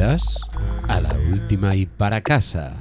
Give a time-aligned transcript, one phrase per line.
[0.00, 2.78] A la última y para casa.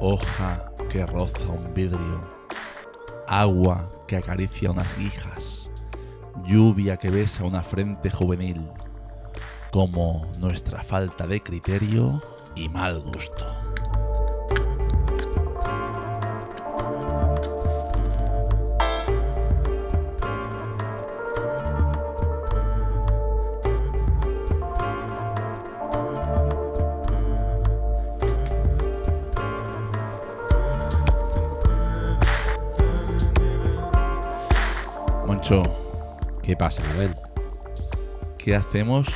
[0.00, 2.20] Hoja que roza un vidrio,
[3.28, 5.70] agua que acaricia unas guijas,
[6.44, 8.68] lluvia que besa una frente juvenil,
[9.74, 12.22] como nuestra falta de criterio
[12.54, 13.44] y mal gusto.
[35.26, 35.64] Moncho,
[36.44, 37.16] ¿Qué pasa, Manuel?
[38.38, 39.06] ¿qué hacemos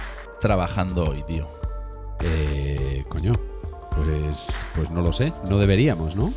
[0.40, 1.48] trabajando hoy, tío?
[2.20, 3.32] Eh, coño,
[3.94, 5.32] pues, pues no lo sé.
[5.48, 6.32] No deberíamos, ¿no?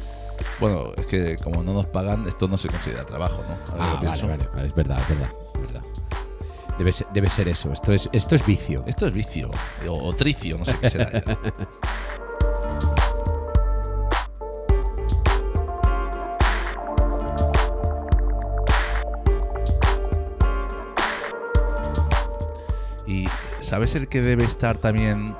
[0.60, 3.74] Bueno, es que como no nos pagan, esto no se considera trabajo, ¿no?
[3.74, 5.82] Ahora Ah, vale, vale, vale, es verdad, es verdad, es verdad.
[6.78, 7.72] Debe ser, debe ser eso.
[7.74, 8.84] Esto es, esto es vicio.
[8.88, 9.52] Esto es vicio,
[9.88, 11.10] o, o tricio, no sé qué será.
[23.72, 25.34] ¿sabes el que debe estar también?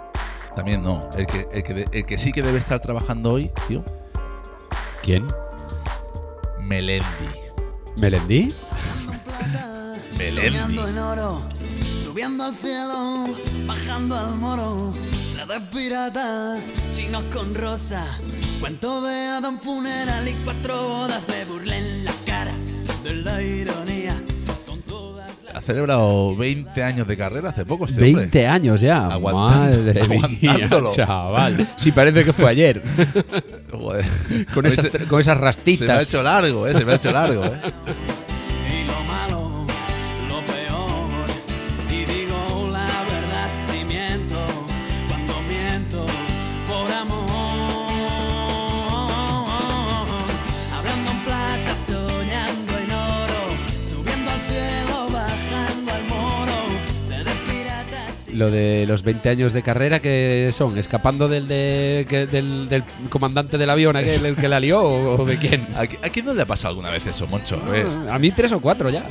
[0.56, 3.84] También no, el que, el que, el que sí que debe estar trabajando hoy, tío,
[5.04, 5.28] ¿Quién?
[6.62, 7.04] Melendi.
[8.00, 8.54] Melendi.
[10.34, 11.42] Soñando en oro,
[12.02, 13.26] subiendo al cielo,
[13.66, 14.94] bajando al moro,
[15.50, 16.58] de pirata,
[16.94, 18.18] chino con rosa,
[18.62, 22.54] cuento de Adam funeral y cuatro bodas, me burlé en la cara
[23.04, 23.91] de la ironía.
[25.62, 28.22] Ha celebrado 20 años de carrera hace poco este hombre.
[28.22, 29.08] 20 años ya.
[29.10, 30.18] Aguantando- Madre mía,
[30.54, 30.92] aguantándolo.
[30.92, 31.68] chaval.
[31.78, 32.82] Sí, parece que fue ayer.
[33.72, 34.06] Joder.
[34.54, 36.08] Con esas, con esas Se me ha rastitas.
[36.10, 37.52] hecho largo, eh, se me ha hecho largo, eh.
[58.34, 62.84] Lo de los 20 años de carrera que son, escapando del, de, que- del, del
[63.10, 65.68] comandante del avión, aquel el que la lió, o, o de quién.
[65.76, 67.62] ¿A, a quién no le ha pasado alguna vez eso, Moncho?
[67.62, 67.88] A ver.
[68.10, 69.04] A mí tres o cuatro ya.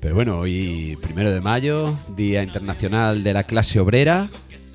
[0.00, 4.28] Pero bueno, hoy primero de mayo, Día Internacional de la Clase Obrera.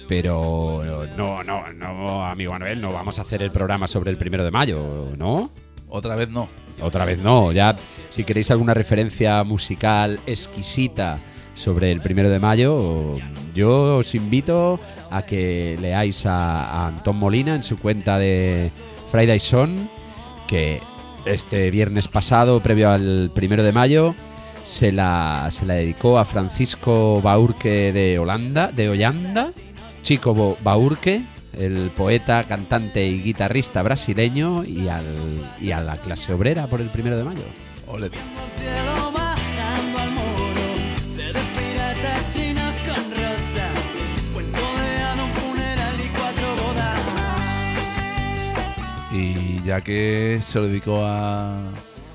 [0.07, 0.84] Pero
[1.18, 4.51] no, no, no, amigo Manuel, no vamos a hacer el programa sobre el primero de
[4.51, 5.51] mayo, ¿no?
[5.90, 6.50] Otra vez no.
[6.81, 7.51] Otra vez no.
[7.51, 7.75] Ya,
[8.09, 11.19] si queréis alguna referencia musical exquisita
[11.53, 13.16] sobre el primero de mayo,
[13.56, 14.79] yo os invito
[15.09, 18.72] a que leáis a, a Antón Molina en su cuenta de
[19.09, 19.90] Friday Son,
[20.47, 20.79] que
[21.25, 24.16] este viernes pasado, previo al primero de mayo,
[24.63, 29.50] se la, se la dedicó a Francisco Baurque de Holanda, de Hollanda,
[30.07, 35.03] Chico Baurque, el poeta, cantante y guitarrista brasileño, y, al,
[35.59, 37.41] y a la clase obrera por el primero de mayo.
[37.88, 38.09] Ole.
[49.12, 51.59] Y ya que se lo dedicó a,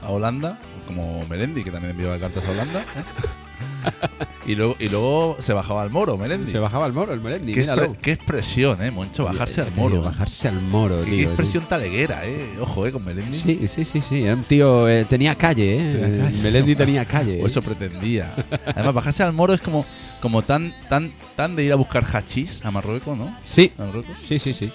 [0.00, 2.80] a Holanda, como Melendi, que también enviaba cartas a Holanda.
[2.80, 3.41] ¿eh?
[4.46, 6.50] y, luego, y luego se bajaba al moro, Melendi.
[6.50, 7.82] Se bajaba al moro, el Melendi, ¿Qué, míralo.
[7.94, 9.96] expre- qué expresión, eh, Moncho, bajarse al Te digo, moro.
[10.02, 10.04] ¿eh?
[10.04, 11.14] Bajarse al moro, tío.
[11.16, 12.56] qué expresión taleguera, eh.
[12.60, 13.36] Ojo, eh, con Melendi.
[13.36, 14.22] Sí, sí, sí, sí.
[14.22, 14.88] Un tío.
[14.88, 15.98] eh, tenía calle, ¿eh?
[16.00, 16.78] Tenía calle, Melendi eso.
[16.84, 17.42] tenía calle.
[17.42, 18.34] O eso pretendía.
[18.66, 19.84] Además, bajarse al moro es como,
[20.20, 23.34] como tan, tan, tan de ir a buscar hachís a Marruecos, ¿no?
[23.42, 24.16] Sí, A Marruecos.
[24.18, 24.70] sí, sí, sí.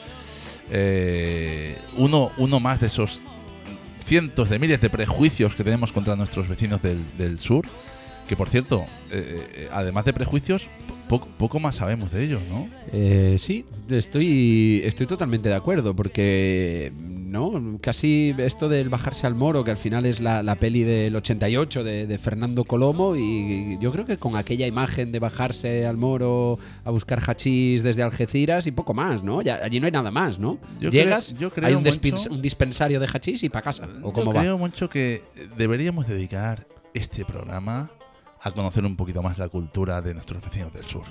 [0.69, 3.21] Eh, uno, uno más de esos
[4.06, 7.65] cientos de miles de prejuicios que tenemos contra nuestros vecinos del, del sur.
[8.27, 10.68] Que por cierto, eh, eh, además de prejuicios,
[11.07, 12.68] po- poco más sabemos de ellos, ¿no?
[12.91, 19.63] Eh, sí, estoy, estoy totalmente de acuerdo, porque no casi esto del bajarse al moro,
[19.63, 23.94] que al final es la, la peli del 88 de, de Fernando Colomo, y yo
[23.94, 28.71] creo que con aquella imagen de bajarse al moro a buscar hachís desde Algeciras y
[28.71, 29.41] poco más, ¿no?
[29.41, 30.57] Ya, allí no hay nada más, ¿no?
[30.81, 33.63] Yo Llegas, creo- yo creo, hay un, Moncho- dispens- un dispensario de hachís y para
[33.63, 34.41] casa, o cómo Yo va.
[34.41, 35.21] creo mucho que
[35.57, 37.89] deberíamos dedicar este programa
[38.42, 41.04] a conocer un poquito más la cultura de nuestros vecinos del sur.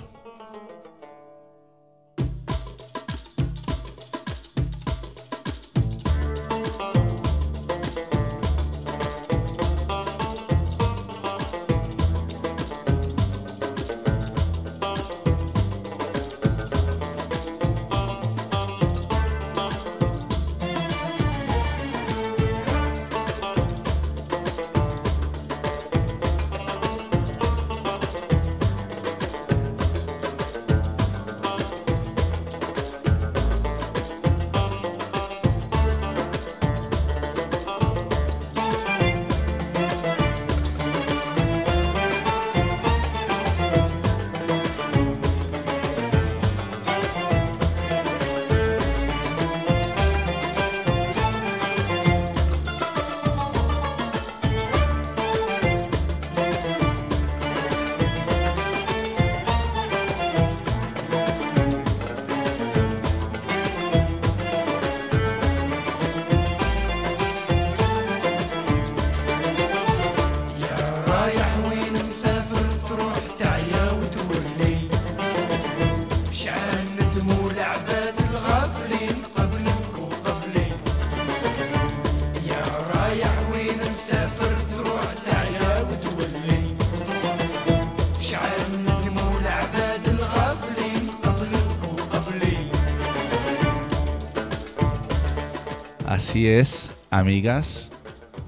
[96.37, 97.89] Así es, amigas.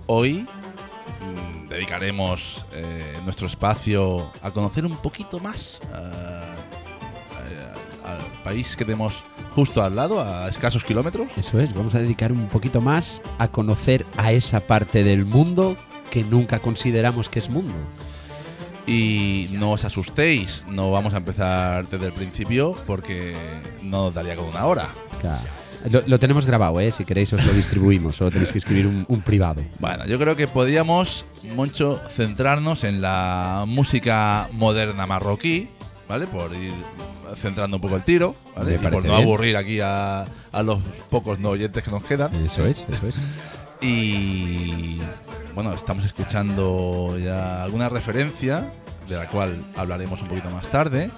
[0.05, 0.45] Hoy
[1.21, 6.43] mm, dedicaremos eh, nuestro espacio a conocer un poquito más ah,
[8.05, 9.15] a- al país que tenemos
[9.55, 11.29] justo al lado, a escasos kilómetros.
[11.35, 15.75] Eso es, vamos a dedicar un poquito más a conocer a esa parte del mundo
[16.11, 17.73] que nunca consideramos que es mundo.
[18.85, 23.33] Y no os asustéis, no vamos a empezar desde el principio porque
[23.81, 24.89] no nos daría con una hora.
[25.21, 25.41] Claro.
[25.89, 26.91] Lo, lo tenemos grabado, ¿eh?
[26.91, 29.63] Si queréis os lo distribuimos, solo tenéis que escribir un, un privado.
[29.79, 35.69] Bueno, yo creo que podíamos mucho centrarnos en la música moderna marroquí,
[36.07, 36.27] ¿vale?
[36.27, 36.73] Por ir
[37.35, 38.75] centrando un poco el tiro, ¿vale?
[38.75, 39.23] Y por no bien.
[39.23, 40.79] aburrir aquí a, a los
[41.09, 42.33] pocos no oyentes que nos quedan.
[42.43, 43.25] Eso es, eso es.
[43.81, 44.99] Y
[45.55, 48.73] bueno, estamos escuchando ya alguna referencia,
[49.07, 51.09] de la cual hablaremos un poquito más tarde.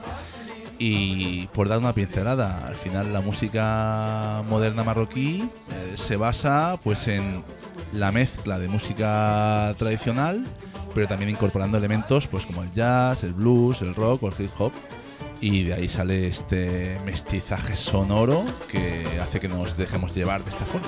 [0.84, 7.08] Y por dar una pincelada, al final la música moderna marroquí eh, se basa pues
[7.08, 7.44] en
[7.94, 10.44] la mezcla de música tradicional,
[10.96, 14.50] pero también incorporando elementos pues como el jazz, el blues, el rock o el hip
[14.58, 14.72] hop.
[15.40, 20.66] Y de ahí sale este mestizaje sonoro que hace que nos dejemos llevar de esta
[20.66, 20.88] forma.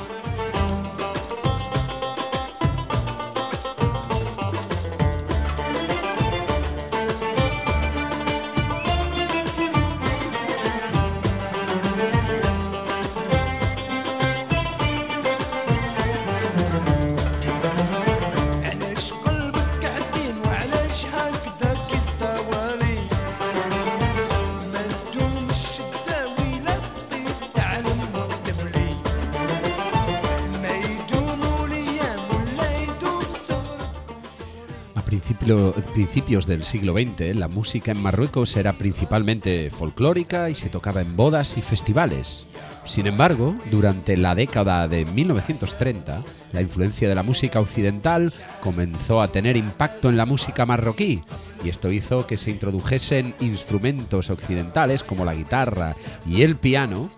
[35.93, 41.15] Principios del siglo XX, la música en Marruecos era principalmente folclórica y se tocaba en
[41.15, 42.47] bodas y festivales.
[42.83, 49.27] Sin embargo, durante la década de 1930, la influencia de la música occidental comenzó a
[49.27, 51.23] tener impacto en la música marroquí,
[51.63, 55.95] y esto hizo que se introdujesen instrumentos occidentales como la guitarra
[56.25, 57.11] y el piano,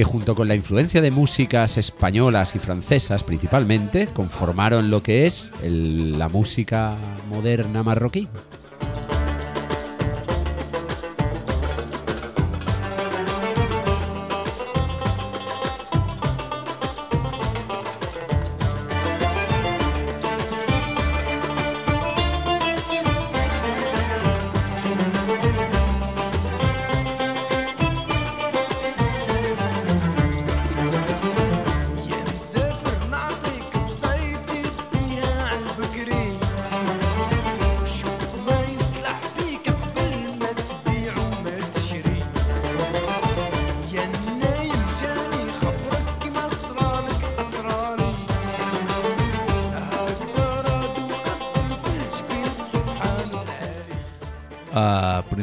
[0.00, 5.52] que junto con la influencia de músicas españolas y francesas principalmente, conformaron lo que es
[5.62, 6.96] la música
[7.28, 8.26] moderna marroquí.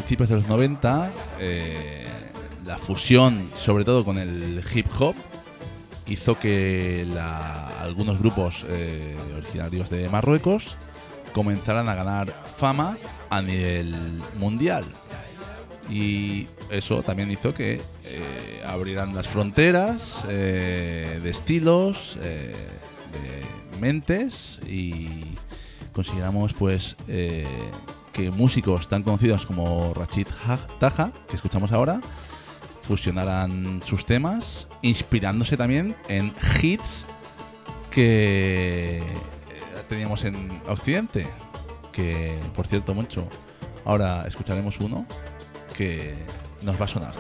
[0.07, 1.11] Principios de los 90,
[1.41, 2.05] eh,
[2.65, 5.15] la fusión, sobre todo con el hip hop,
[6.05, 7.05] hizo que
[7.81, 10.77] algunos grupos eh, originarios de Marruecos
[11.33, 12.97] comenzaran a ganar fama
[13.29, 13.93] a nivel
[14.39, 14.85] mundial.
[15.89, 22.55] Y eso también hizo que eh, abrieran las fronteras de estilos, de
[23.81, 25.25] mentes y
[25.91, 26.95] consideramos pues
[28.17, 32.01] que músicos tan conocidos como Rachid Ha- Taha, que escuchamos ahora,
[32.81, 37.05] fusionaran sus temas, inspirándose también en hits
[37.91, 39.03] que eh,
[39.87, 41.27] teníamos en Occidente.
[41.91, 43.27] Que, por cierto, mucho.
[43.85, 45.05] Ahora escucharemos uno
[45.75, 46.15] que
[46.63, 47.13] nos va a sonar.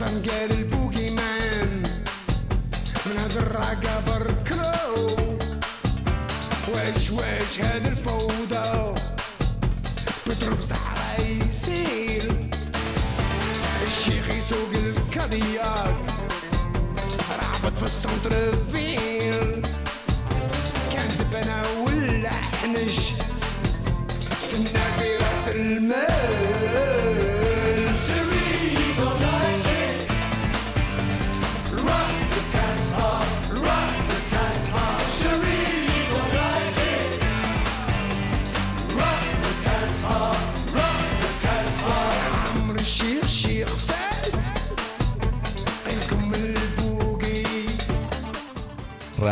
[0.00, 1.82] السلطان قال البوقي مان
[3.06, 5.16] من هذا الرقة بركلو
[6.68, 8.94] واش واش هذا الفوضى
[10.26, 12.32] بضرب صحراء يسيل
[13.86, 15.96] الشيخ يسوق الكادياك
[17.42, 19.62] رعبت في السنتر فيل
[20.92, 22.98] كان دبنا ولا حنش
[24.38, 26.09] استنى في راس المال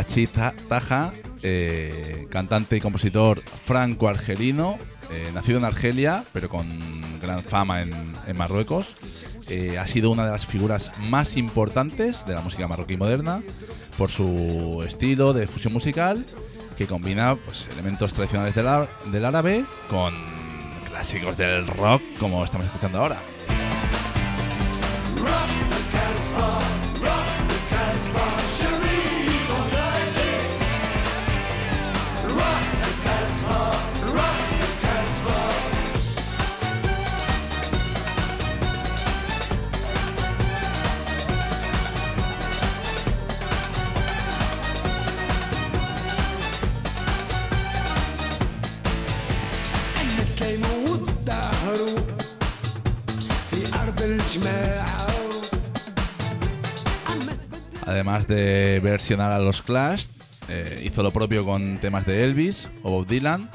[0.08, 1.12] Machi Taja,
[1.42, 4.78] eh, cantante y compositor franco-argelino,
[5.10, 6.66] eh, nacido en Argelia, pero con
[7.20, 7.92] gran fama en,
[8.34, 8.96] Marruecos.
[9.48, 13.42] Eh, ha sido una de las figuras más importantes de la música marroquí moderna
[13.98, 16.24] por su estilo de fusión musical
[16.78, 18.66] que combina pues, elementos tradicionales del,
[19.12, 20.14] del árabe con
[20.88, 23.18] clásicos del rock como estamos escuchando ahora.
[58.28, 60.06] De versionar a los Clash,
[60.48, 63.50] eh, hizo lo propio con temas de Elvis o Bob Dylan.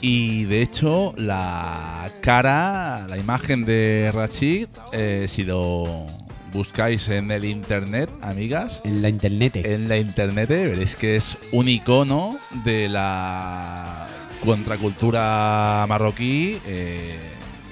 [0.00, 6.06] Y de hecho, la cara, la imagen de Rachid, eh, si lo
[6.52, 9.56] buscáis en el internet, amigas, En la internet.
[9.56, 14.08] en la internet veréis que es un icono de la
[14.44, 16.58] contracultura marroquí.
[16.66, 17.16] eh,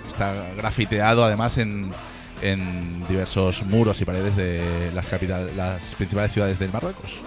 [0.09, 1.91] está grafiteado además en,
[2.42, 7.20] en diversos muros y paredes de las, capital, las principales ciudades del Marruecos.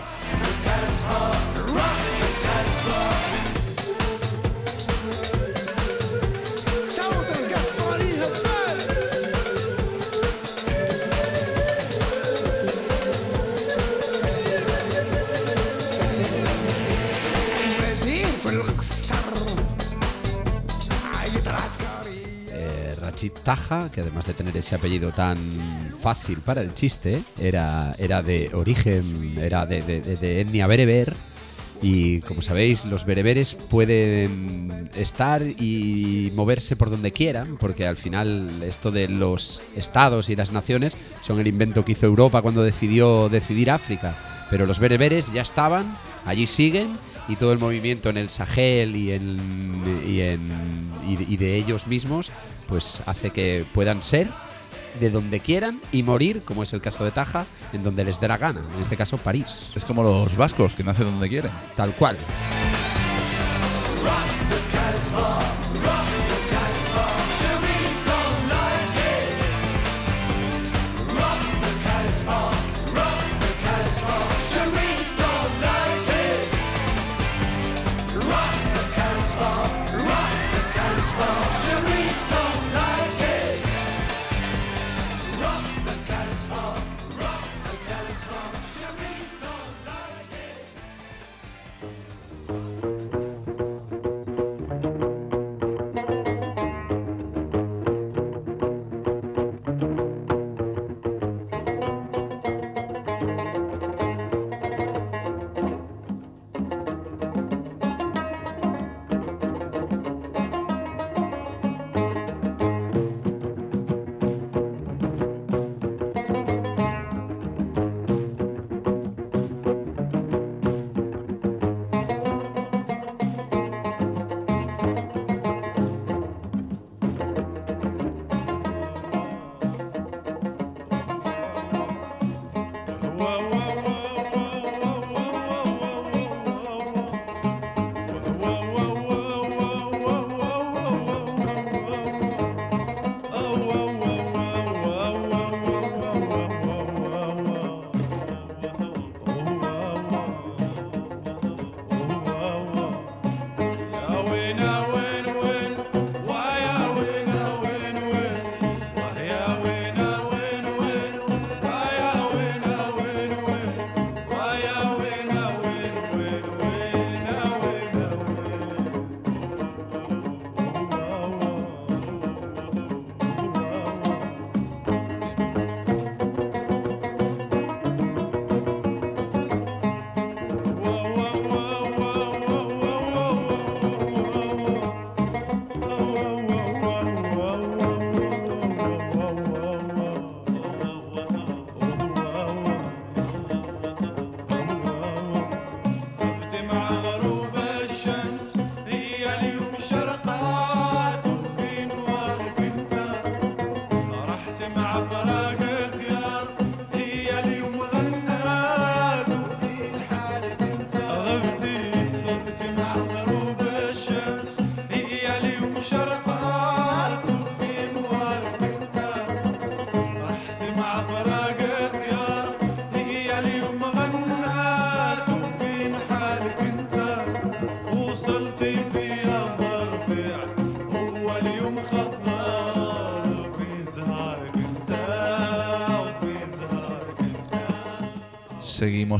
[23.23, 25.37] Eh, Rachid Taja, que además de tener ese apellido tan
[26.01, 31.15] fácil para el chiste, era, era de origen, era de, de- de- de etnia bereber.
[31.81, 38.63] Y como sabéis, los bereberes pueden estar y moverse por donde quieran, porque al final
[38.63, 43.27] esto de los estados y las naciones son el invento que hizo Europa cuando decidió
[43.27, 44.45] decidir África.
[44.49, 45.93] Pero los bereberes ya estaban,
[46.25, 49.39] allí siguen, y todo el movimiento en el Sahel y en,
[51.05, 52.31] y, de ellos mismos,
[52.67, 54.27] pues hace que puedan ser
[54.99, 58.27] de donde quieran y morir, como es el caso de Taja, en donde les dé
[58.27, 59.71] la gana, en este caso París.
[59.75, 61.51] Es como los vascos, que nacen donde quieren.
[61.75, 62.17] Tal cual.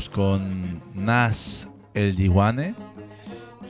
[0.00, 2.74] Seguimos con Nas El Diwane.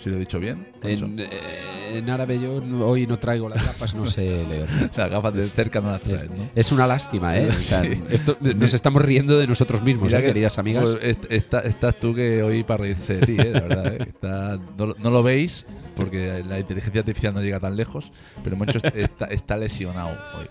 [0.02, 0.66] Si lo he dicho bien.
[0.82, 2.54] En, eh, en árabe yo
[2.87, 4.66] hoy no traigo las gafas, no sé leer.
[4.96, 6.48] Las gafas de cerca no las Es, traes, ¿no?
[6.54, 7.48] es una lástima, ¿eh?
[7.48, 8.02] O sea, Sí.
[8.08, 10.90] esto- nos estamos riendo de nosotros mismos, ¿eh, que, queridas amigas.
[10.92, 13.50] pues, est- está- estás tú que hoy para reírse de ti, ¿eh?
[13.52, 13.87] la verdad.
[13.94, 13.98] ¿eh?
[14.08, 18.11] Está- no, no lo veis porque la inteligencia artificial no llega tan lejos,
[18.42, 20.46] pero Moncho est- está, está lesionado hoy.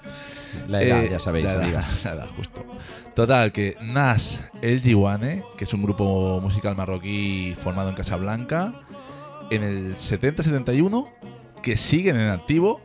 [0.67, 2.01] la edad, Eh, ya sabéis, la edad, amigas.
[2.06, 2.65] la edad, justo.
[3.15, 8.73] Total, que Nas El Diwane, que es un grupo musical marroquí formado en Casablanca,
[9.51, 11.10] en el 70-71,
[11.62, 12.82] que siguen en activo.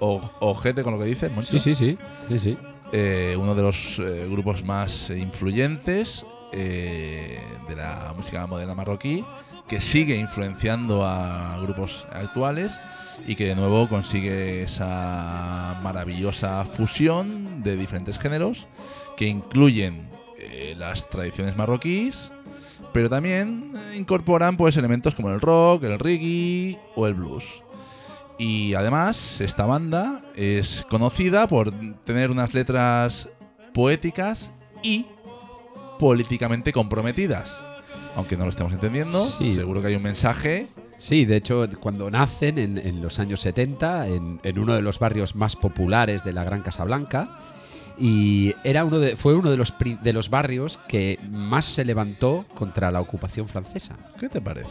[0.00, 1.52] O, ojete con lo que dices, Moncho.
[1.58, 1.98] Sí, sí, sí.
[2.28, 2.58] sí, sí.
[2.92, 9.24] Eh, uno de los eh, grupos más influyentes eh, de la música moderna marroquí,
[9.68, 12.72] que sigue influenciando a grupos actuales
[13.26, 18.66] y que de nuevo consigue esa maravillosa fusión de diferentes géneros
[19.16, 22.32] que incluyen eh, las tradiciones marroquíes,
[22.92, 27.44] pero también eh, incorporan pues elementos como el rock, el reggae o el blues.
[28.36, 31.70] Y además, esta banda es conocida por
[32.02, 33.28] tener unas letras
[33.72, 35.06] poéticas y
[35.98, 37.73] políticamente comprometidas.
[38.16, 39.54] Aunque no lo estemos entendiendo, Sí.
[39.54, 40.68] seguro que hay un mensaje.
[40.98, 44.98] Sí, de hecho, cuando nacen en, en los años 70, en, en uno de los
[44.98, 47.28] barrios más populares de la Gran Casablanca,
[47.98, 51.84] y era uno de, fue uno de los, pri- de los barrios que más se
[51.84, 53.96] levantó contra la ocupación francesa.
[54.18, 54.68] ¿Qué te parece?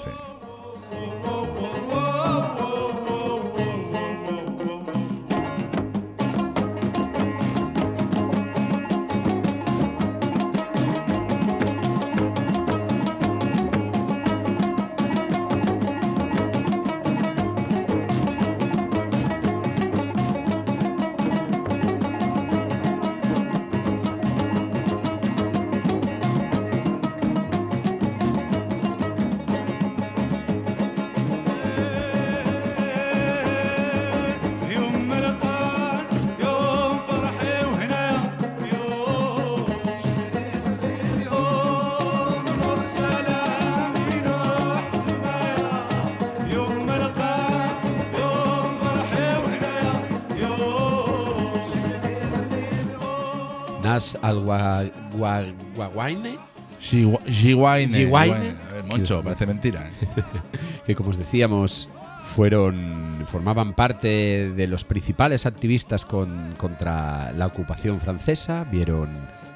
[56.81, 57.95] Giwaine.
[57.97, 58.33] Giwaine.
[58.69, 59.87] A ver, Moncho, Dios parece mentira.
[59.87, 60.21] ¿eh?
[60.85, 61.87] que como os decíamos,
[62.35, 69.07] fueron, formaban parte de los principales activistas con- contra la ocupación francesa, vieron,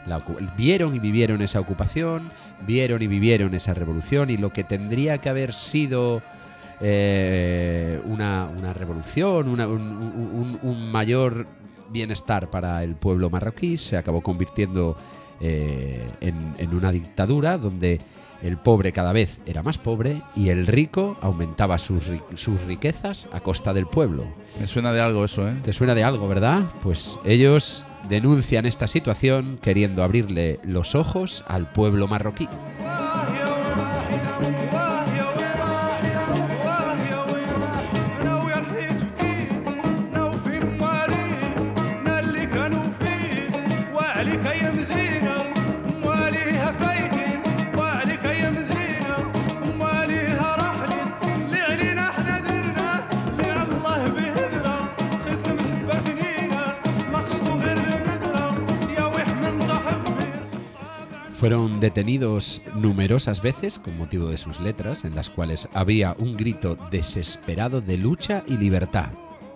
[0.06, 0.22] la
[0.58, 2.30] vieron y vivieron esa ocupación,
[2.66, 6.22] vieron y vivieron esa revolución y lo que tendría que haber sido
[6.80, 11.46] eh, una, una revolución, una- un, un- un mayor
[11.90, 14.98] bienestar para el pueblo marroquí, se acabó convirtiendo
[15.40, 18.00] eh, en, en una dictadura donde
[18.42, 23.40] el pobre cada vez era más pobre y el rico aumentaba sus, sus riquezas a
[23.40, 24.26] costa del pueblo.
[24.60, 25.54] Me suena de algo eso, ¿eh?
[25.64, 26.64] ¿Te suena de algo, verdad?
[26.84, 32.48] Pues ellos denuncian esta situación queriendo abrirle los ojos al pueblo marroquí.
[61.80, 67.82] detenidos numerosas veces con motivo de sus letras, en las cuales había un grito desesperado
[67.82, 69.10] de lucha y libertad,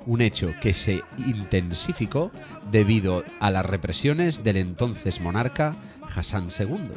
[0.05, 2.31] un hecho que se intensificó
[2.71, 5.75] debido a las represiones del entonces monarca
[6.15, 6.91] Hassan II.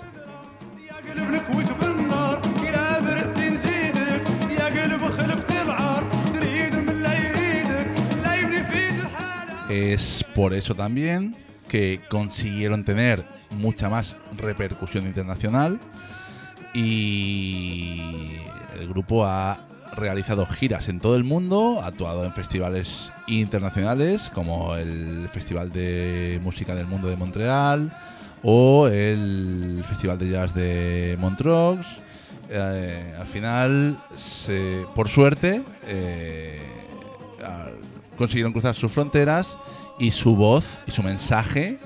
[9.70, 11.36] Es por eso también
[11.68, 15.80] que consiguieron tener mucha más repercusión internacional
[16.74, 18.00] y
[18.78, 19.58] el grupo ha
[19.96, 26.40] realizado giras en todo el mundo, ha actuado en festivales internacionales como el Festival de
[26.42, 27.92] Música del Mundo de Montreal
[28.42, 31.86] o el Festival de Jazz de Montreux.
[32.50, 36.60] Eh, al final, se- por suerte, eh,
[38.18, 39.56] consiguieron cruzar sus fronteras
[39.98, 41.78] y su voz y su mensaje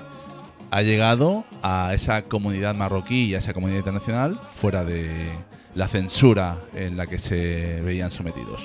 [0.71, 5.29] ha llegado a esa comunidad marroquí y a esa comunidad internacional fuera de,
[5.75, 8.61] la censura en la que se veían sometidos.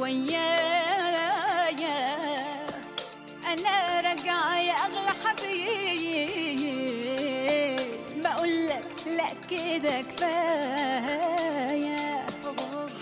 [0.00, 0.58] ويايا
[3.52, 6.68] أنا راجعه يا أغلى حبيب.
[8.24, 11.96] بقول لك لا كده كفاية.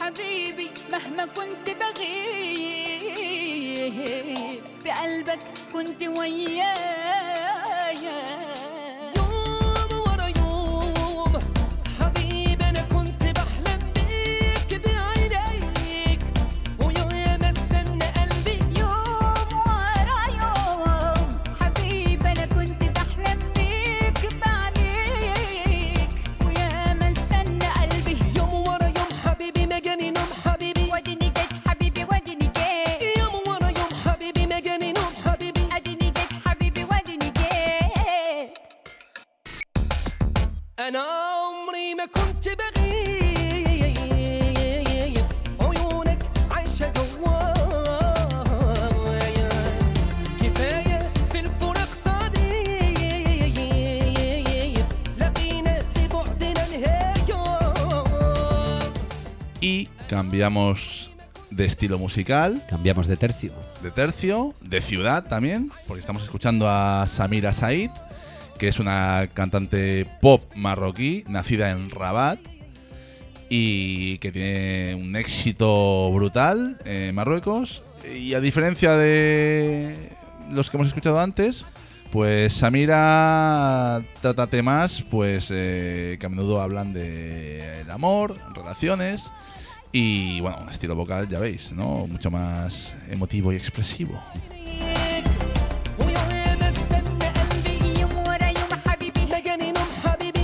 [0.00, 3.36] حبيبي مهما كنت بغيب
[4.84, 5.38] بقلبك
[5.72, 6.95] كنت ويايا
[60.36, 61.10] cambiamos
[61.50, 63.54] de estilo musical, Cambiamos de tercio.
[63.82, 67.90] de tercio, de ciudad también, porque estamos escuchando a Samira Said,
[68.58, 72.38] que es una cantante pop marroquí, nacida en Rabat
[73.48, 77.82] y que tiene un éxito brutal en Marruecos.
[78.14, 79.96] Y a diferencia de
[80.50, 81.64] los que hemos escuchado antes,
[82.12, 89.30] pues Samira trata temas pues eh, que a menudo hablan de el amor, relaciones
[89.95, 92.07] y bueno, un estilo vocal ya veis, ¿no?
[92.07, 94.21] Mucho más emotivo y expresivo.
[95.99, 100.41] ويا ما استنى قلبي يوم ورا يوم حبيبي ما جاني نوم حبيبي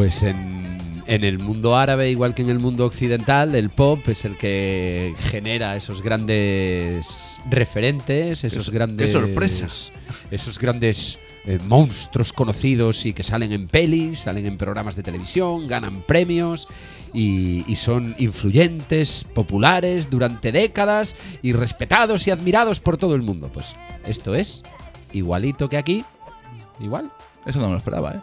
[0.00, 4.24] Pues en, en el mundo árabe, igual que en el mundo occidental, el pop es
[4.24, 9.06] el que genera esos grandes referentes, esos Qué- grandes.
[9.08, 9.68] qué sorpresa.
[10.30, 15.68] Esos grandes eh, monstruos conocidos y que salen en pelis, salen en programas de televisión,
[15.68, 16.66] ganan premios
[17.12, 23.50] y, y son influyentes, populares durante décadas y respetados y admirados por todo el mundo.
[23.52, 24.62] Pues esto es
[25.12, 26.06] igualito que aquí,
[26.80, 27.10] igual.
[27.44, 28.20] Eso no me lo esperaba, ¿eh?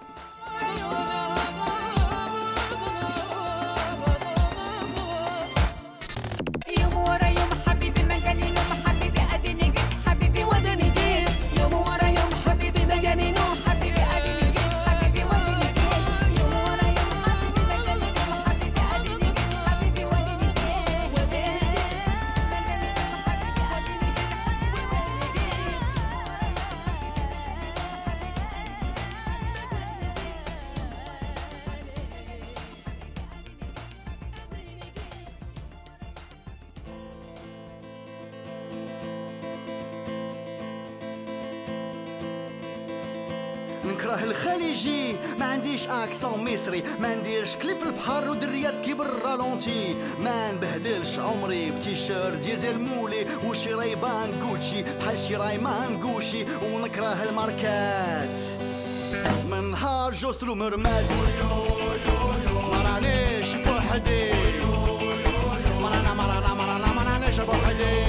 [52.10, 58.30] البشر ديزل مولي وشي ريبان كوتشي بحال شي رايمان كوشي ونكره الماركات.
[59.52, 61.06] من نهار جوست مرمات
[62.72, 64.32] مرانيش بوحدي.
[65.82, 68.07] مرانا مرانا مرانا مرانيش بوحدي.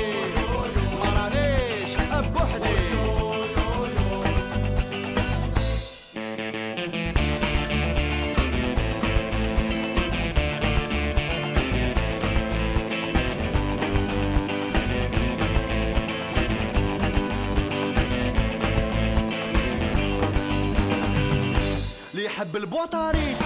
[22.47, 23.45] يحب البوطاريتي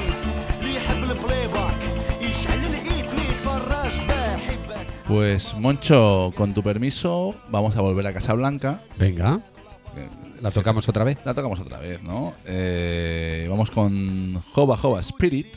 [0.60, 1.74] اللي يحب البلاي باك
[2.22, 8.13] يشعل الايت ما يتفرج باه يحبك Pues Moncho, con tu permiso, vamos a volver a
[8.13, 8.82] Casablanca.
[9.00, 9.39] Venga,
[10.41, 11.17] la tocamos otra vez.
[11.24, 12.34] La tocamos otra vez, ¿no?
[12.46, 15.50] Eh, vamos con Jova Jova Spirit,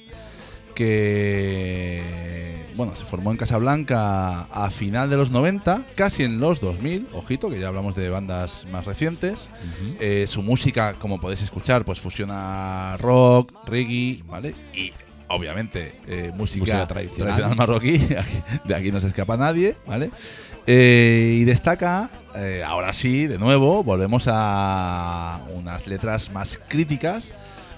[0.74, 7.07] que bueno, se formó en Casablanca a final de los 90, casi en los 2000,
[7.13, 9.49] ojito, que ya hablamos de bandas más recientes.
[9.99, 14.53] Eh, su música, como podéis escuchar, pues fusiona rock, reggae, ¿vale?
[14.73, 14.93] Y
[15.27, 17.55] obviamente eh, música, Música tradicional.
[17.55, 17.97] marroquí,
[18.65, 20.11] de aquí no se escapa nadie, ¿vale?
[20.67, 27.31] Eh, y destaca, eh, ahora sí, de nuevo, volvemos a unas letras más críticas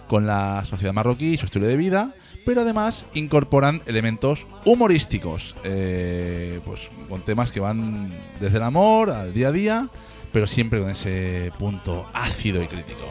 [0.08, 2.14] con la sociedad marroquí y su estilo de vida,
[2.46, 9.34] pero además incorporan elementos humorísticos, eh, pues con temas que van desde el amor al
[9.34, 9.90] día a día,
[10.32, 13.06] pero siempre con ese punto ácido y crítico.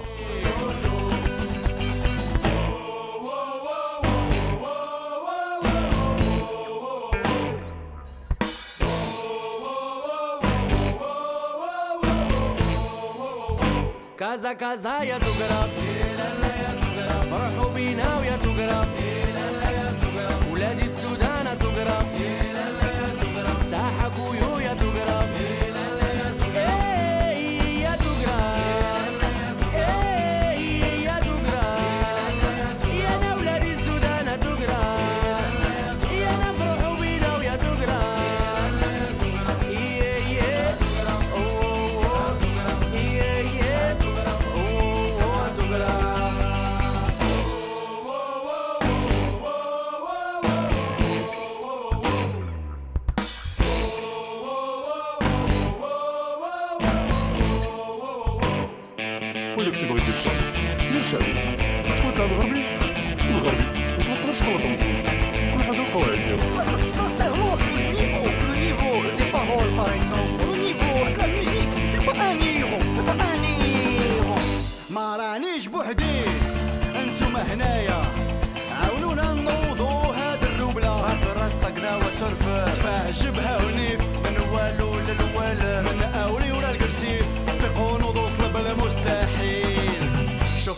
[14.17, 15.96] Casa, casa, ya tu
[17.97, 18.26] now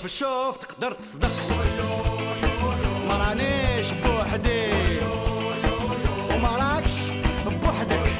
[0.08, 1.30] الشوف تقدر تصدق
[3.08, 5.00] مرانيش بوحدي.
[6.30, 6.94] ومراكش
[7.62, 8.16] بوحدك.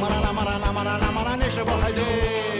[0.00, 2.57] مرانا مرانا مرانا مرانيش بوحدي.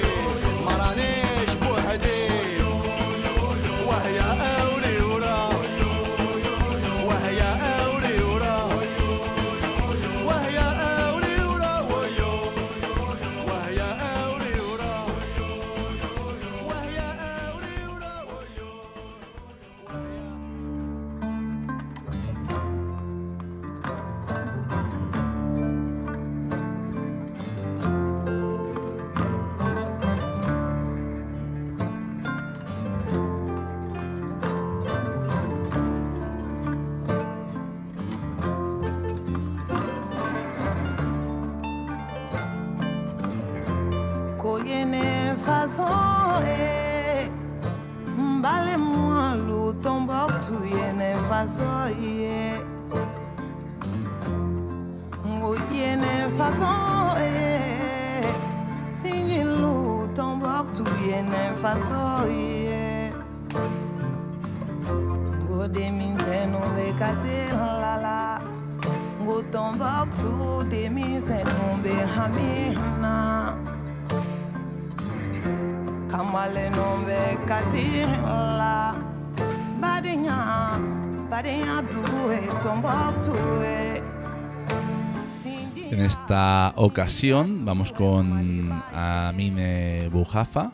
[85.98, 90.70] En esta ocasión vamos con Amine Boujafa,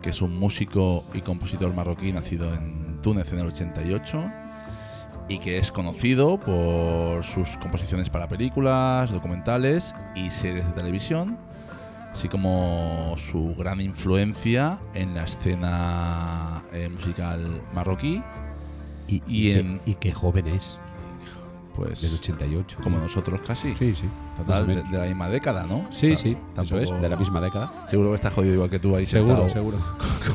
[0.00, 4.24] que es un músico y compositor marroquí nacido en Túnez en el 88
[5.28, 11.38] y que es conocido por sus composiciones para películas, documentales y series de televisión.
[12.12, 18.22] así como su gran influencia en la escena eh, musical marroquí,
[19.08, 20.78] Y, Y y en- qué, y qué joven es,
[21.76, 22.78] pues del 88.
[22.82, 23.04] como ¿no?
[23.04, 23.74] nosotros casi.
[23.74, 24.04] Sí, sí.
[24.36, 25.86] Total, de, de la misma década, ¿no?
[25.90, 27.72] Sí, sí, eso tampoco- es, de la misma década.
[27.88, 29.78] Seguro que está jodido igual que tú ahí Seguro, seguro.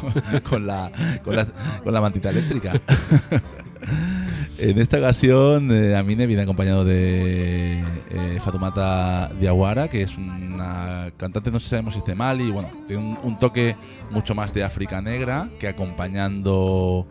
[0.01, 0.91] Con, con la,
[1.23, 1.45] con, la,
[1.83, 2.71] con la mantita eléctrica.
[4.57, 11.51] en esta ocasión, eh, Amine viene acompañado de eh, Fatumata Diawara, que es una cantante,
[11.51, 13.75] no sé si sabemos si es de Mali, bueno, tiene un, un toque
[14.11, 17.07] mucho más de África Negra, que acompañando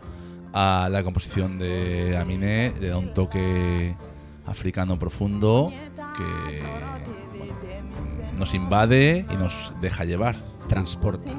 [0.53, 3.95] a la composición de Amine le da un toque
[4.51, 10.35] africano profundo que bueno, nos invade y nos deja llevar.
[10.67, 11.29] Transporta.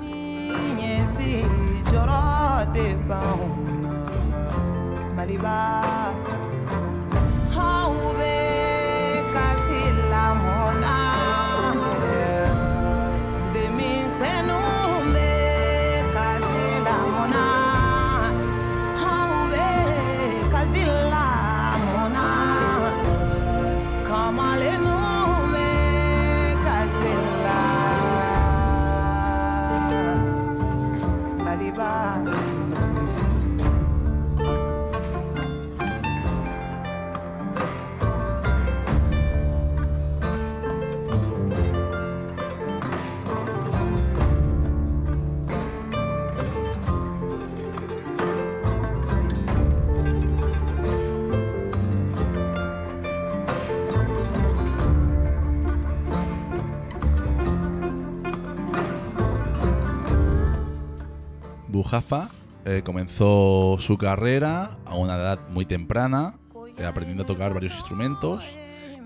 [61.72, 62.28] Bujafa
[62.64, 66.34] eh, comenzó su carrera a una edad muy temprana,
[66.76, 68.44] eh, aprendiendo a tocar varios instrumentos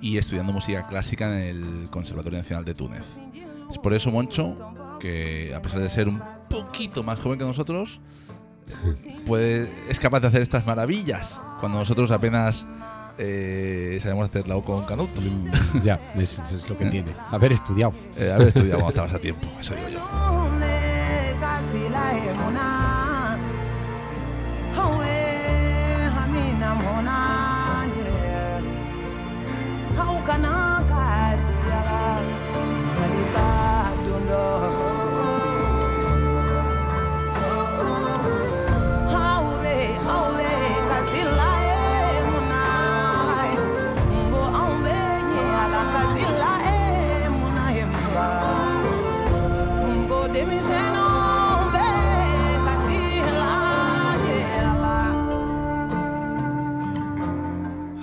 [0.03, 3.05] y estudiando música clásica en el Conservatorio Nacional de Túnez.
[3.71, 4.55] Es por eso, Moncho,
[5.01, 8.01] que a pesar de ser un poquito más joven que nosotros,
[9.25, 12.67] puede, es capaz de hacer estas maravillas cuando nosotros apenas
[13.17, 15.21] eh, sabemos hacerla con canuto.
[15.83, 17.13] ya, es, es lo que tiene.
[17.31, 17.93] Haber estudiado.
[18.19, 20.76] Eh, haber estudiado cuando estabas a tiempo, eso digo yo.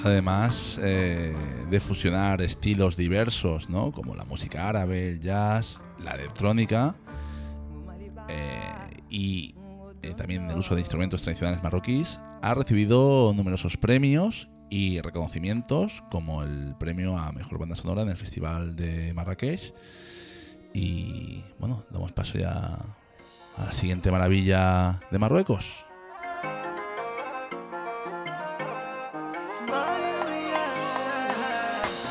[0.04, 1.36] Además eh,
[1.70, 3.92] de fusionar estilos diversos, ¿no?
[3.92, 6.96] Como la música árabe, el jazz, la electrónica
[8.28, 8.60] eh,
[9.10, 9.56] y
[10.02, 16.44] eh, también el uso de instrumentos tradicionales marroquíes, ha recibido numerosos premios y reconocimientos, como
[16.44, 19.74] el premio a Mejor Banda Sonora en el Festival de Marrakech.
[20.74, 22.80] Y bueno, damos paso ya
[23.58, 25.86] a la siguiente maravilla de Marruecos.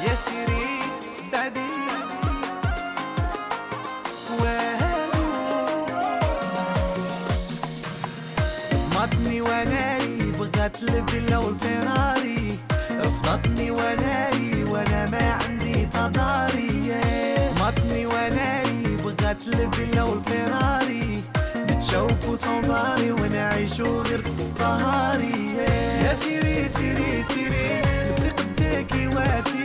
[0.03, 0.83] يسري
[1.33, 1.73] بعدين
[8.71, 12.59] صدمتني وناي بغت لفيلا والفيراري
[12.91, 16.93] افضتني وناي وأنا ما عندي تضاري.
[17.37, 21.23] صدمتني وناي بغت لفيلا والفيراري
[21.57, 25.55] نتشوفوا صنزاري ونعيشوا غير في السهاري
[26.05, 29.62] يا سيري سيري سيري لبسي قديكي واتي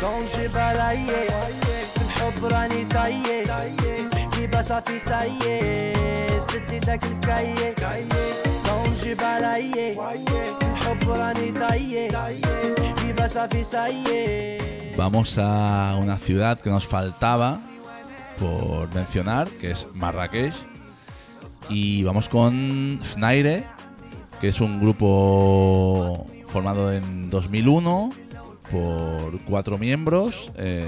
[0.00, 0.80] كون جبال
[1.94, 3.46] في الحب راني طاية
[4.14, 5.92] حبيبة صافي ساية
[6.38, 7.74] سدي داك الكاية
[8.68, 12.10] كون جبال في الحب راني طاية
[12.96, 14.66] حبيبة صافي ساية
[14.96, 17.60] Vamos a una ciudad que nos faltaba
[18.38, 20.54] por mencionar, que es Marrakech.
[21.68, 23.64] Y vamos con Fnaire,
[24.40, 28.19] que es un grupo formado en 2001
[28.71, 30.51] por cuatro miembros.
[30.57, 30.85] eh,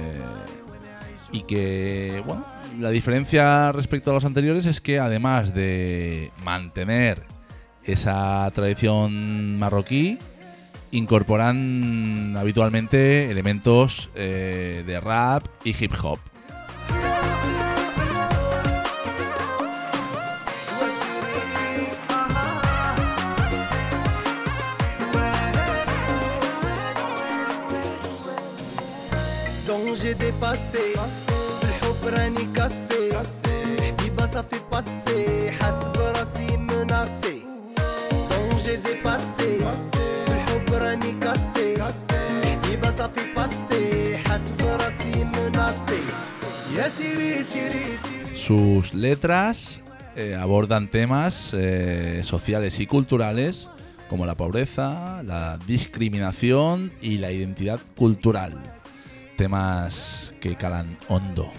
[1.31, 2.45] y que, bueno,
[2.79, 7.23] la diferencia respecto a los anteriores es que además de mantener
[7.84, 10.19] esa tradición marroquí,
[10.91, 16.19] incorporan habitualmente elementos eh, de rap y hip hop.
[30.12, 30.95] ديباسي
[31.61, 33.12] في الحب راني كاسي
[33.80, 37.43] حبيبة صافي باسي حاسب راسي مناسي
[38.30, 39.59] دونك جي ديباسي
[40.26, 41.76] في الحب راني كاسي
[42.45, 46.03] حبيبة صافي باسي حاسب راسي مناسي
[46.76, 49.80] يا سيري سيري سيري Sus letras
[50.16, 53.68] eh, abordan temas eh, sociales y culturales
[54.09, 58.55] como la pobreza, la discriminación y la identidad cultural.
[59.38, 61.51] Temas que calan hondo.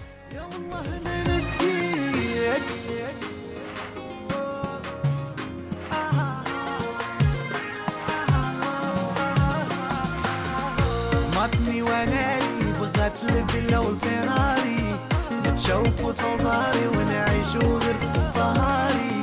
[11.11, 14.95] صدمتني وأنا اللي بغات الفيلا والفيراري
[15.45, 19.14] بتشوفوا صوزاري ونعيشوا غير في الصهاري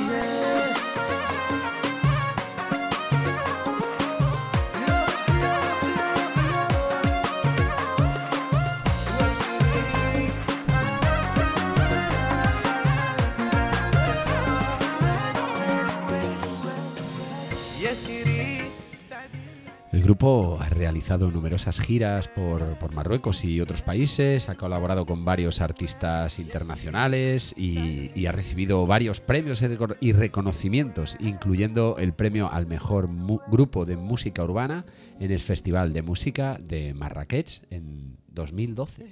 [20.03, 26.37] grupo ha realizado numerosas giras por, Marruecos y otros países, ha colaborado con varios artistas
[26.37, 29.63] internacionales y, y ha recibido varios premios
[30.01, 33.09] y reconocimientos, incluyendo el premio al mejor
[33.47, 34.85] grupo de música urbana
[35.19, 39.05] en el Festival de Música de Marrakech en 2012.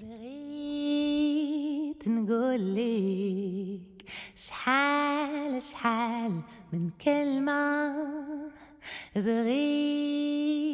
[9.16, 10.72] بغيت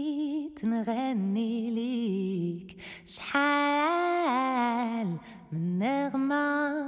[0.65, 2.77] نغني ليك.
[3.05, 5.17] شحال
[5.51, 6.87] من نغمة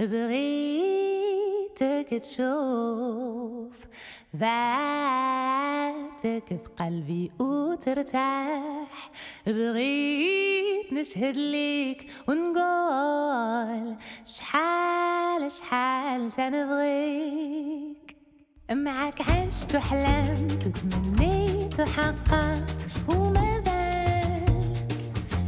[0.00, 3.76] بغيتك تشوف
[4.36, 9.10] ذاتك في قلبي وترتاح.
[9.46, 18.15] بغيت نشهد ليك ونقول شحال شحال تنبغيك.
[18.72, 22.64] معك عشت وحلمت وتمنيت وحققت
[23.08, 24.72] وما زال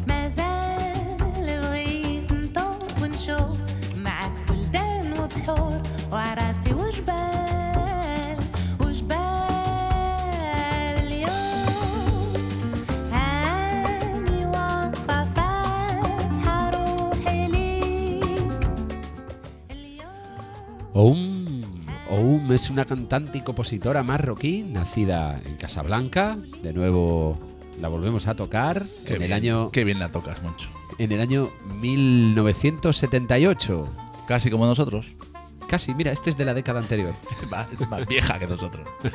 [0.09, 1.17] ما زال
[1.61, 3.59] بغيت نطوف ونشوف
[3.97, 6.48] معك بلدان وبحور وعراسي
[22.59, 26.37] es una cantante y compositora marroquí nacida en Casablanca.
[26.63, 27.39] De nuevo
[27.81, 30.69] la volvemos a tocar Qué en el bien, año Qué bien la tocas, Moncho.
[30.99, 33.89] en el año 1978.
[34.27, 35.15] Casi como nosotros.
[35.69, 37.15] Casi, mira, este es de la década anterior.
[37.41, 37.49] Es
[37.89, 38.87] más vieja que nosotros.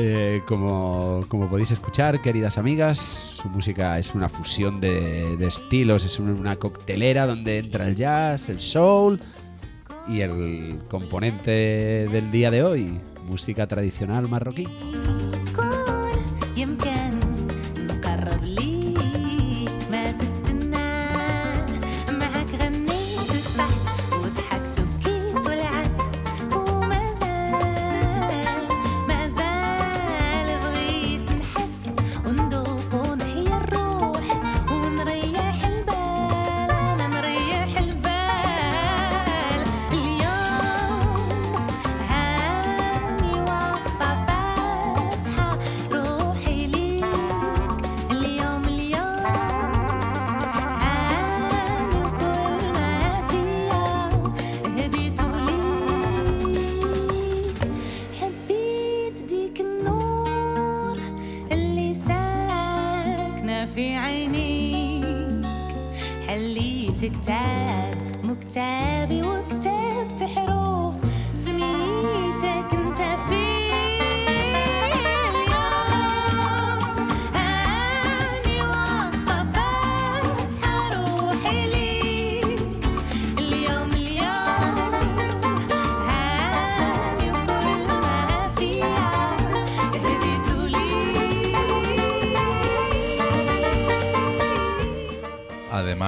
[0.00, 6.04] Eh, como, como podéis escuchar, queridas amigas, su música es una fusión de, de estilos,
[6.04, 9.18] es un- una coctelera donde entra el jazz, el soul
[10.08, 14.66] y el componente del día de hoy, música tradicional marroquí.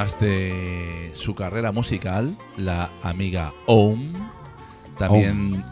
[0.01, 4.15] Además de su carrera musical, la amiga Oum
[4.97, 5.63] también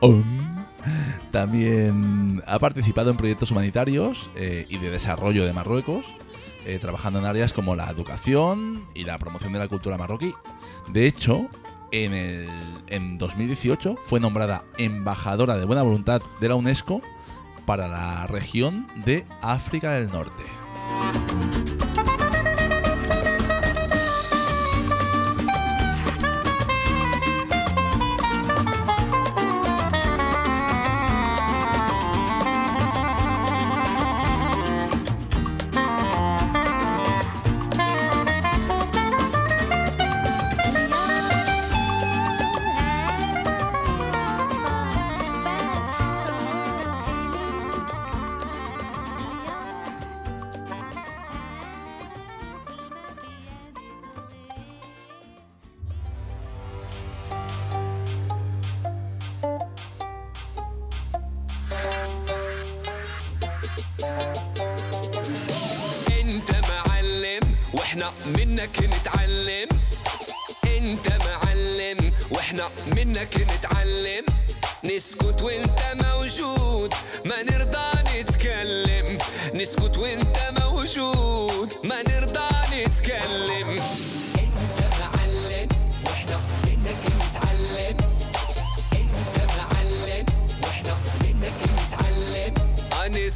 [0.00, 0.54] Oum,
[1.30, 6.04] también ha participado en proyectos humanitarios eh, y de desarrollo de Marruecos,
[6.66, 10.34] eh, trabajando en áreas como la educación y la promoción de la cultura marroquí.
[10.92, 11.48] De hecho,
[11.90, 12.50] en, el,
[12.88, 17.00] en 2018 fue nombrada embajadora de buena voluntad de la UNESCO
[17.64, 20.44] para la región de África del Norte.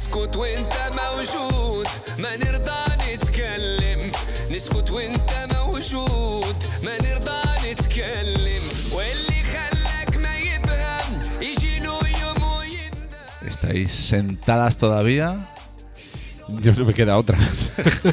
[0.02, 1.86] نسكت وانت موجود
[2.18, 4.12] ما نرضى نتكلم
[4.50, 13.90] نسكت وانت موجود ما نرضى نتكلم واللي خلاك ما يفهم يجي له يوم ويندم ¿Estáis
[13.92, 15.46] sentadas todavía?
[16.62, 17.38] Yo no me queda otra.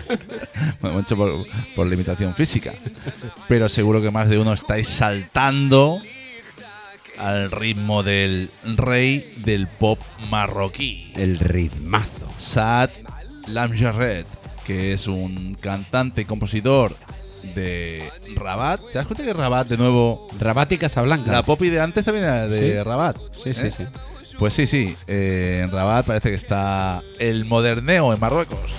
[0.81, 2.73] Bueno, mucho por, por limitación física.
[3.47, 5.99] Pero seguro que más de uno estáis saltando
[7.20, 10.00] al ritmo del rey del pop
[10.30, 11.12] marroquí.
[11.16, 12.28] El ritmazo.
[12.38, 12.90] Saad
[13.46, 14.26] Lamjaret,
[14.66, 16.94] que es un cantante y compositor
[17.54, 18.80] de Rabat.
[18.92, 20.28] ¿Te das cuenta que Rabat de nuevo...
[20.38, 21.30] Rabat y Casablanca.
[21.30, 23.16] La pop de antes también era de Rabat.
[23.34, 23.70] Sí, sí, ¿eh?
[23.70, 23.84] sí.
[24.38, 24.96] Pues sí, sí.
[25.06, 28.72] Eh, en Rabat parece que está el moderneo en Marruecos.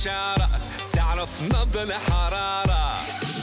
[0.00, 0.48] الإشارة
[0.92, 2.98] تعرف نبض الحرارة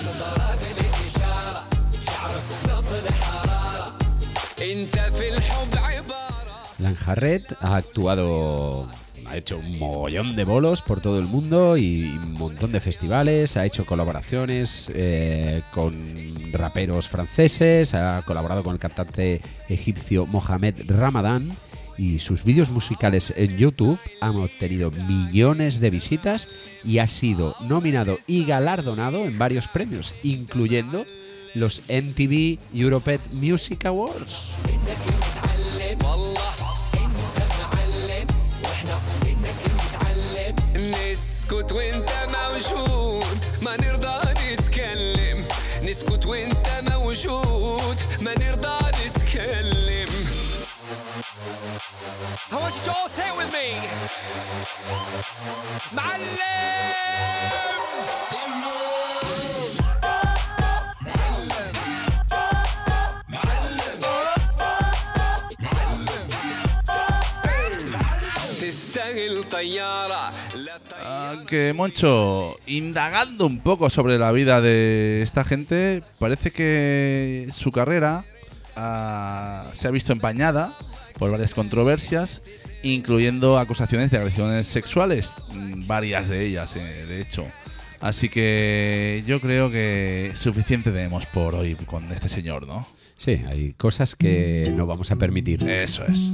[0.05, 1.67] مضرب الإشارة
[2.05, 3.97] تعرف نبض الحرارة
[4.61, 6.23] انت في الحب عبارة
[6.79, 8.89] Lanjarret ha actuado,
[9.25, 13.55] ha hecho un mogollón de bolos por todo el mundo y un montón de festivales,
[13.55, 15.93] ha hecho colaboraciones eh, con
[16.51, 21.55] raperos franceses, ha colaborado con el cantante egipcio Mohamed Ramadan
[21.97, 26.49] y sus vídeos musicales en YouTube han obtenido millones de visitas
[26.83, 31.05] y ha sido nominado y galardonado en varios premios, incluyendo
[31.53, 34.51] los MTV Europe Music Awards.
[36.03, 36.41] والله
[36.95, 38.27] انت معلم
[38.63, 40.55] واحنا منك نتعلم
[45.83, 49.76] نسكت وانت موجود ما نرضى نتكلم
[52.50, 53.76] I want you to all with me.
[71.04, 78.24] Aunque Moncho, indagando un poco sobre la vida de esta gente, parece que su carrera
[78.74, 80.72] ah, se ha visto empañada
[81.18, 82.42] por varias controversias,
[82.82, 87.46] incluyendo acusaciones de agresiones sexuales, mm, varias de ellas, eh, de hecho.
[88.00, 92.86] Así que yo creo que suficiente tenemos por hoy con este señor, ¿no?
[93.16, 95.68] Sí, hay cosas que no vamos a permitir.
[95.68, 96.30] Eso es.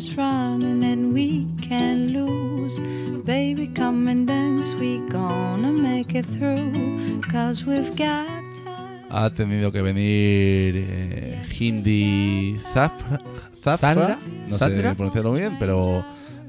[0.00, 2.80] Is running and we can lose.
[3.24, 7.20] Baby, come and dance, we gonna make it through.
[7.30, 8.26] Cause we've got
[8.64, 9.08] time.
[9.10, 13.20] Ha tenido que venir eh, Hindi Zafra,
[13.62, 14.90] Zafra, Sandra, no Sandra.
[14.90, 16.02] sé pronunciarlo bien, pero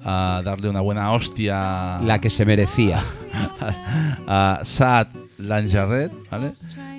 [0.05, 3.03] a darle una buena hostia La que se merecía.
[4.27, 6.53] a Saad Lanjarret, ¿vale?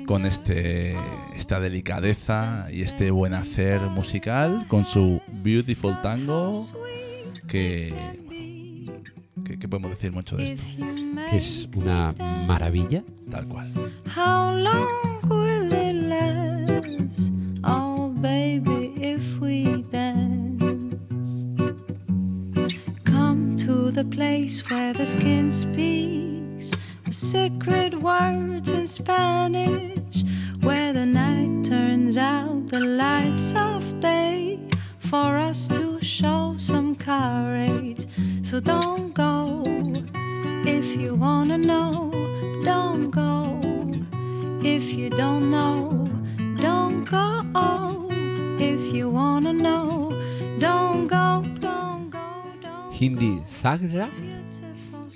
[0.07, 0.97] Con este
[1.37, 6.69] esta delicadeza y este buen hacer musical, con su Beautiful Tango,
[7.49, 7.95] que,
[9.45, 10.63] que, que podemos decir mucho de esto,
[11.31, 12.15] Que es una
[12.47, 13.03] maravilla.
[13.31, 13.73] tal cual.
[14.15, 14.89] How long
[15.31, 17.31] will it last?
[17.65, 20.43] Oh, baby, if we dance.
[23.93, 26.42] the place where the skin speaks the
[27.33, 30.23] secret words in Spanish,
[30.61, 34.59] where the night turns out the lights of day
[34.99, 38.07] for us to show some courage.
[38.43, 39.63] So don't go.
[40.67, 42.11] If you wanna know,
[42.65, 43.59] don't go.
[44.63, 46.07] If you don't know,
[46.61, 48.09] don't go.
[48.61, 50.11] If you wanna know,
[50.59, 52.27] don't go, don't go,
[52.61, 54.32] don't Hindi Zagra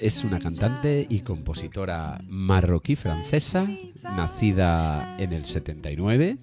[0.01, 3.66] es una cantante y compositora marroquí francesa,
[4.03, 6.38] nacida en el 79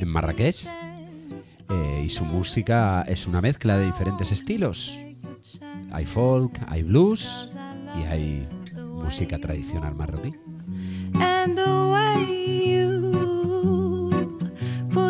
[0.00, 0.66] en Marrakech.
[0.66, 4.98] eh, y su música es una mezcla de diferentes estilos.
[5.92, 7.50] Hay folk, hay blues
[7.96, 10.34] y hay música tradicional marroquí.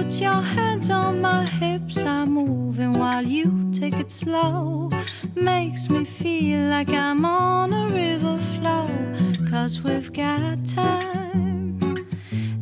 [0.05, 4.91] Put your hands on my hips I'm moving while you take it slow.
[5.35, 8.89] Makes me feel like I'm on a river flow
[9.51, 12.07] cause we've got time.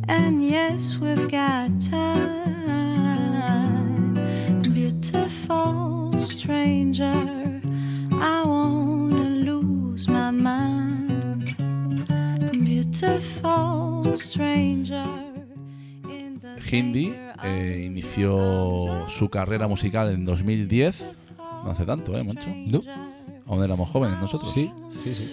[0.07, 2.02] And yes we've got time
[16.73, 17.13] Hindi
[17.43, 21.17] eh, inició su carrera musical en 2010.
[21.37, 22.49] No hace tanto, ¿eh, Moncho?
[22.49, 22.81] ¿No?
[23.45, 24.51] Aún éramos jóvenes nosotros.
[24.51, 24.71] Sí,
[25.03, 25.31] sí, sí.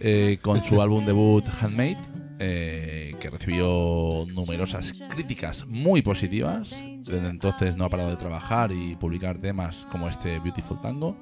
[0.00, 1.96] Eh, con su álbum debut Handmade,
[2.38, 6.70] eh, que recibió numerosas críticas muy positivas.
[6.70, 11.16] Desde entonces no ha parado de trabajar y publicar temas como este Beautiful Tango.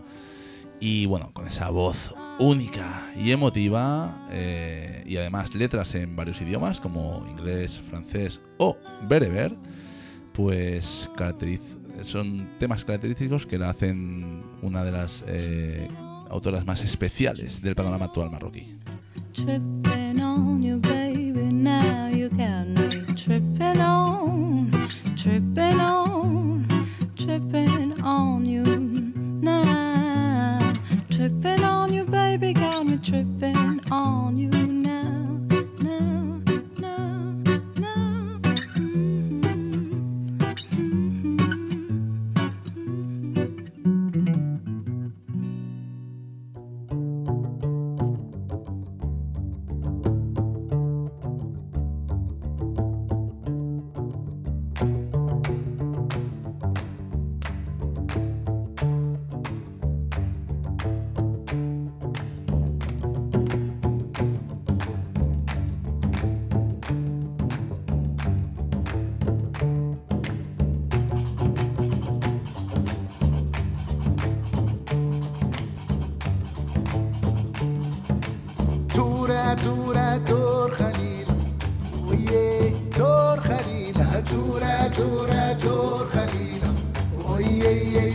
[0.81, 6.81] Y bueno, con esa voz única y emotiva, eh, y además letras en varios idiomas
[6.81, 8.77] como inglés, francés o
[9.07, 9.55] bereber,
[10.33, 11.11] pues
[12.03, 15.87] son temas característicos que la hacen una de las eh,
[16.31, 18.79] autoras más especiales del panorama actual marroquí.
[33.03, 34.60] Tripping on you
[79.50, 81.26] تورا تورا تور خليل
[82.08, 83.96] ويي تور خليل
[84.30, 86.62] تورا تورا تور خليل
[87.30, 88.09] ويي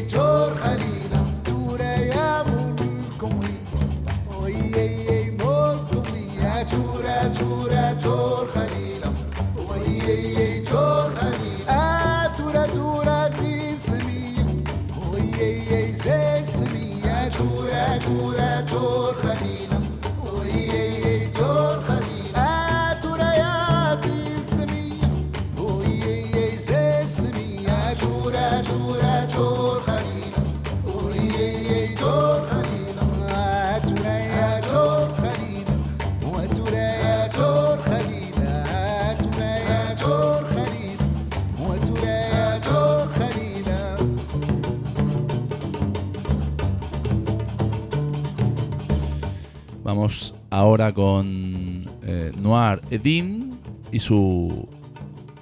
[50.76, 53.52] ahora con eh, Noir Edim
[53.94, 54.68] y su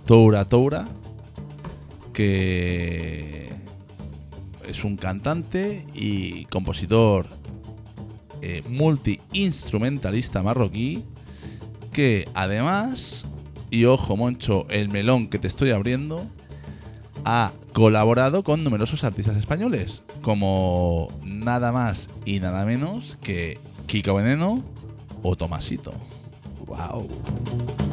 [0.06, 0.86] Toura Toura,
[2.14, 3.52] que
[4.68, 7.26] es un cantante y compositor
[8.44, 11.04] eh, multi-instrumentalista marroquí
[11.92, 13.26] que además,
[13.72, 16.28] y ojo Moncho, el melón que te estoy abriendo,
[17.26, 23.58] ha colaborado con numerosos artistas españoles, como nada más y nada menos que
[23.88, 24.73] Kiko Veneno
[25.24, 25.94] o Tomasito.
[26.68, 27.93] Wow.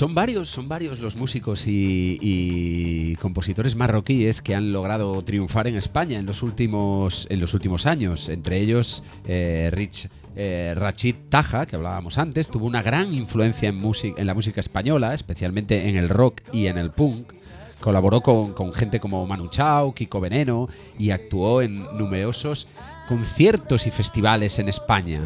[0.00, 5.76] Son varios, son varios los músicos y, y compositores marroquíes que han logrado triunfar en
[5.76, 8.30] España en los últimos, en los últimos años.
[8.30, 13.76] Entre ellos, eh, Rich eh, Rachid Taja, que hablábamos antes, tuvo una gran influencia en,
[13.76, 17.34] música, en la música española, especialmente en el rock y en el punk.
[17.82, 22.68] Colaboró con, con gente como Manu Chao, Kiko Veneno y actuó en numerosos
[23.06, 25.20] conciertos y festivales en España.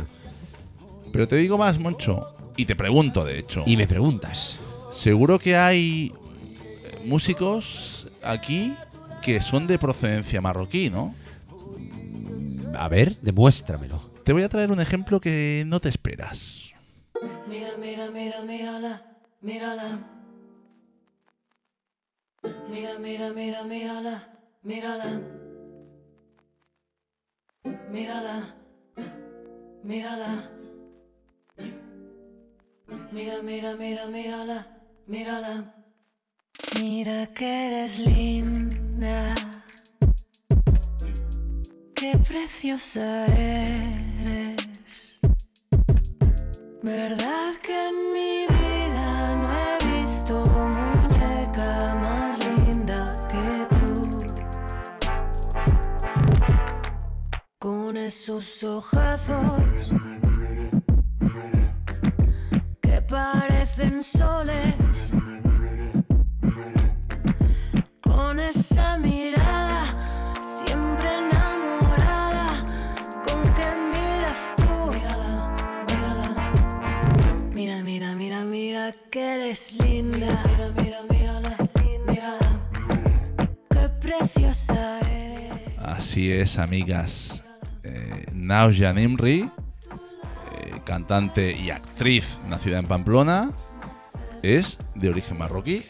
[1.12, 3.62] Pero te digo más, Moncho, y te pregunto, de hecho.
[3.66, 4.58] Y me preguntas.
[4.94, 6.12] Seguro que hay
[7.04, 8.72] músicos aquí
[9.22, 11.14] que son de procedencia marroquí, ¿no?
[12.76, 13.98] A ver, demuéstramelo.
[14.24, 16.72] Te voy a traer un ejemplo que no te esperas.
[17.48, 19.02] Mira, mira, mira, mírala,
[19.40, 19.98] mírala.
[22.70, 24.28] Mira, mira, mira, mírala,
[24.62, 25.20] mírala.
[27.90, 28.54] Mírala,
[29.82, 30.50] mírala.
[33.12, 34.73] Mira, mira, mira, mírala,
[35.06, 35.74] mírala.
[36.80, 39.34] Mira que eres linda.
[41.94, 45.20] Qué preciosa eres.
[46.82, 53.46] ¿Verdad que en mi vida no he visto muñeca más linda que
[53.76, 53.92] tú?
[57.58, 59.92] Con esos ojazos
[62.82, 63.43] que parecen
[64.02, 65.12] soles.
[68.02, 69.84] Con esa mirada
[70.40, 72.60] siempre enamorada
[73.26, 74.90] con que miras tú.
[77.54, 80.42] Mira, mira, mira, mira que eres linda.
[80.46, 81.56] Mira, mira, mírala,
[82.06, 82.60] mírala.
[83.70, 85.78] Qué preciosa eres.
[85.78, 87.42] Así es, amigas.
[87.82, 89.50] Eh, Nausya Nimri, eh,
[90.84, 93.50] cantante y actriz nacida en Pamplona,
[94.44, 95.84] es de origen marroquí.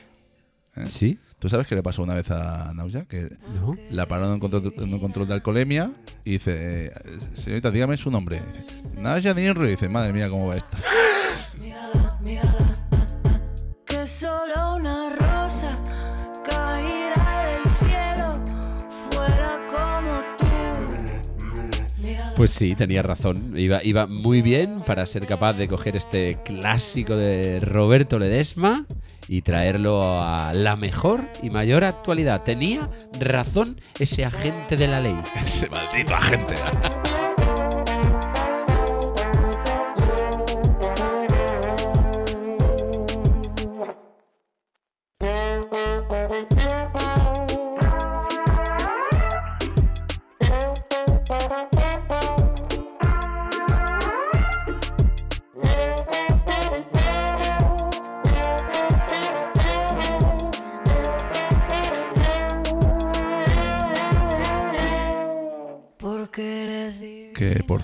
[0.77, 0.87] ¿eh?
[0.87, 1.19] ¿Sí?
[1.39, 3.05] ¿Tú sabes qué le pasó una vez a Nausya?
[3.05, 3.77] Que ¿No?
[3.91, 5.93] la pararon en un control, en un control de alcoholemia
[6.25, 6.93] y dice, eh,
[7.35, 8.41] señorita, dígame su nombre.
[8.47, 9.67] Dice, Nausya Nimri.
[9.67, 10.79] Y dice, madre mía, ¿cómo va esta?
[22.37, 23.55] Pues sí, tenía razón.
[23.57, 28.87] Iba, muy bien para ser capaz de coger este clásico de Roberto Ledesma
[29.28, 32.43] y traerlo a la mejor y mayor actualidad.
[32.43, 35.16] Tenía razón ese agente de la ley.
[35.37, 36.55] Ese maldito agente.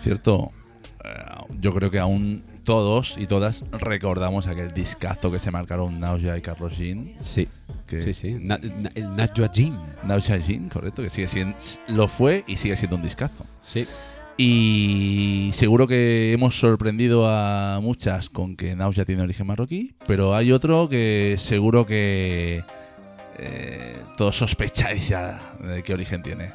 [0.01, 0.51] Cierto,
[1.05, 1.09] eh,
[1.61, 6.41] yo creo que aún todos y todas recordamos aquel discazo que se marcaron Nausya y
[6.43, 7.15] Carlos Jean.
[7.21, 7.49] Sí,
[7.87, 8.37] Que sí, sí.
[8.41, 9.77] Na- na- el Najwa Jin.
[10.05, 11.57] Nausya Jean, correcto, que sigue siendo,
[11.89, 13.45] lo fue y sigue siendo un discazo.
[13.63, 13.87] Sí.
[14.43, 20.51] Y seguro que hemos sorprendido a muchas con que Nausya tiene origen marroquí, pero hay
[20.53, 22.65] otro que seguro que
[23.39, 26.53] eh, todos sospecháis ya de qué origen tiene.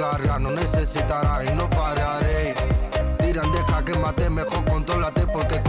[0.00, 2.54] No descarga, no necesitará y no pararé.
[3.18, 5.60] Tiran, deja que mate, mejor contrólate porque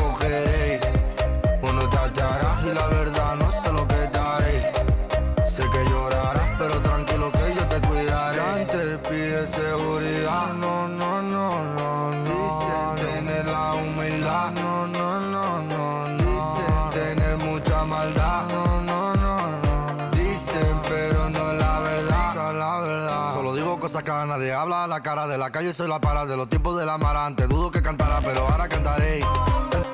[24.54, 26.97] habla a la cara de la calle, soy la para de los tiempos de la
[26.97, 27.47] marante.
[27.47, 29.22] Dudo que cantará, pero ahora cantaré.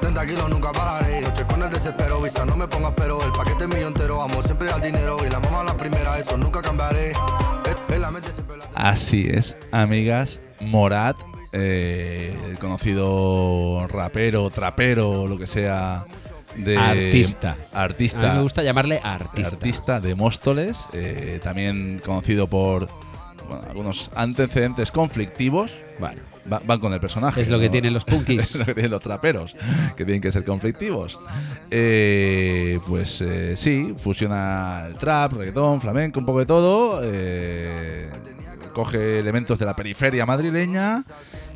[0.01, 1.21] 30 kilos nunca pararé.
[1.21, 3.21] Noche con el desespero, visa, no me pongas pero.
[3.23, 5.17] El paquete mío entero, amo siempre al dinero.
[5.25, 7.13] Y la mamá la primera, eso nunca cambiaré.
[8.73, 11.17] Así es, amigas, Morat,
[11.51, 16.05] eh, el conocido rapero, trapero, lo que sea
[16.55, 17.57] de Artista.
[17.73, 18.19] Artista.
[18.19, 19.55] A mí me gusta llamarle artista.
[19.55, 22.87] artista de Móstoles, eh, también conocido por
[23.47, 25.71] bueno, algunos antecedentes conflictivos.
[25.99, 26.21] Bueno,
[26.51, 27.41] Va- van con el personaje.
[27.41, 28.39] Es lo que tienen los punkis.
[28.55, 29.55] es lo que tienen los traperos,
[29.97, 31.19] que tienen que ser conflictivos.
[31.71, 37.01] Eh, pues eh, sí, fusiona el trap, reggaetón, flamenco, un poco de todo.
[37.03, 38.09] eh,
[38.73, 41.03] coge elementos de la periferia madrileña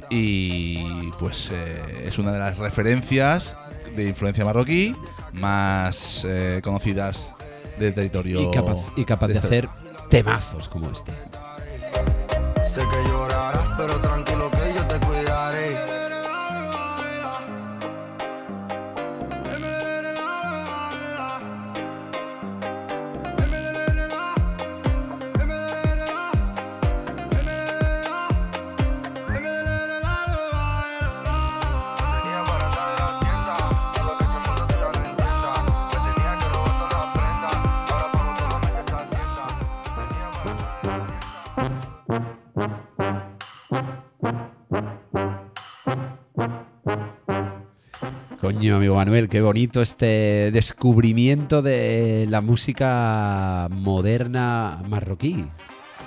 [0.10, 3.56] y pues eh, es una de las referencias
[3.96, 4.96] de influencia marroquí
[5.34, 6.26] más
[6.64, 7.34] conocidas
[7.80, 8.42] del territorio.
[8.42, 9.70] y capaz, y capaz de este- hacer
[10.10, 11.12] temazos como este.
[12.74, 14.31] Sé que llorarás, pero tranquilo
[48.62, 55.48] Coño, amigo Manuel, qué bonito este descubrimiento de la música moderna marroquí.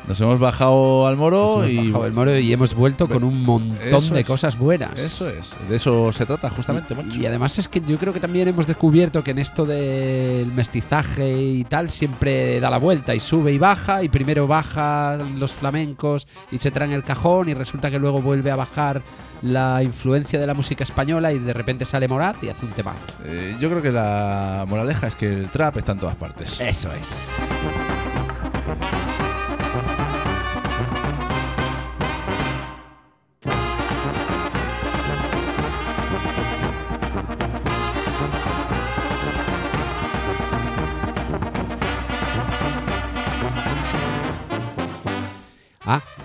[0.07, 1.77] Nos hemos bajado al moro hemos y.
[1.89, 4.27] bajado el moro y hemos vuelto con un montón de es.
[4.27, 5.01] cosas buenas.
[5.01, 7.19] Eso es, de eso se trata justamente, Moncho.
[7.19, 11.33] Y además es que yo creo que también hemos descubierto que en esto del mestizaje
[11.41, 16.27] y tal siempre da la vuelta y sube y baja y primero bajan los flamencos
[16.51, 19.01] y se traen el cajón y resulta que luego vuelve a bajar
[19.43, 23.07] la influencia de la música española y de repente sale Morat y hace un temazo.
[23.25, 26.61] Eh, yo creo que la moraleja es que el trap está en todas partes.
[26.61, 27.45] Eso es.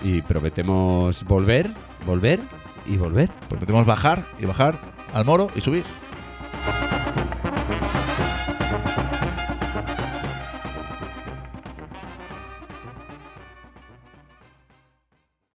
[0.02, 1.70] Y prometemos volver,
[2.06, 2.40] volver
[2.86, 3.30] y volver.
[3.48, 4.80] Prometemos bajar y bajar
[5.14, 5.84] al moro y subir.